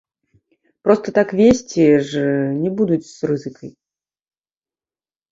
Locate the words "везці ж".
1.39-2.23